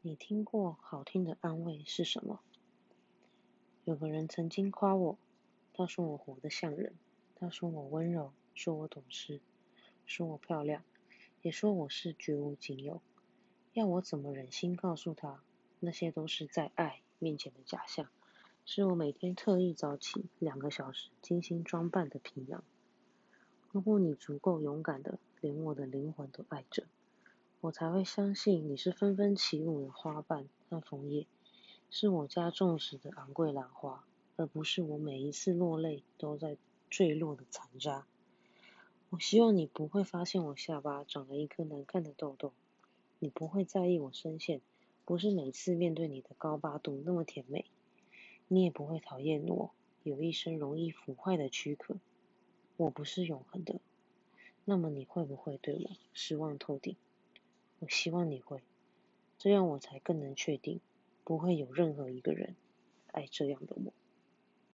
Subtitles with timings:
[0.00, 2.38] 你听过好听的安慰是什么？
[3.84, 5.18] 有个人曾经夸我，
[5.72, 6.94] 他说我活得像人，
[7.34, 9.40] 他说我温柔，说我懂事，
[10.06, 10.84] 说我漂亮，
[11.42, 13.02] 也说我是绝无仅有。
[13.72, 15.42] 要我怎么忍心告诉他，
[15.80, 18.08] 那些都是在爱面前的假象，
[18.64, 22.62] 是我每天特意早起两个小时精心装扮的皮囊。
[23.72, 26.84] 如果你足够勇敢的，连我的灵魂都爱着，
[27.60, 31.26] 我才会相信你是纷纷起舞的花瓣和枫叶。
[31.90, 34.04] 是我家种植的昂贵兰花，
[34.36, 36.56] 而不是我每一次落泪都在
[36.88, 38.06] 坠落的残渣。
[39.10, 42.52] 我希望你不会发现我下巴长了一颗难看的痘痘，
[43.18, 44.60] 你不会在意我深陷
[45.04, 47.64] 不是每次面对你的高八度那么甜美，
[48.46, 49.70] 你也不会讨厌我
[50.04, 51.96] 有一身容易腐坏的躯壳。
[52.76, 53.80] 我不是永恒的，
[54.64, 56.94] 那么你会不会对我失望透顶？
[57.80, 58.62] 我希望你会，
[59.38, 60.80] 这样我才更能确定。
[61.24, 62.56] 不会有任何一个人
[63.12, 63.92] 爱这样的我。